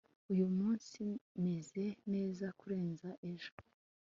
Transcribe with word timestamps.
uyu 0.31 0.47
munsi 0.57 1.01
meze 1.43 1.83
neza 2.13 2.45
kurenza 2.59 3.09
ejo 3.31 3.51